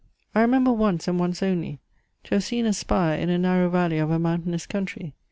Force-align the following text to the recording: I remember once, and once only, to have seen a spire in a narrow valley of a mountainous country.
I 0.33 0.41
remember 0.41 0.73
once, 0.73 1.07
and 1.07 1.19
once 1.19 1.43
only, 1.43 1.77
to 2.23 2.33
have 2.33 2.43
seen 2.43 2.65
a 2.65 2.73
spire 2.73 3.19
in 3.19 3.29
a 3.29 3.37
narrow 3.37 3.69
valley 3.69 3.99
of 3.99 4.09
a 4.09 4.17
mountainous 4.17 4.65
country. 4.65 5.13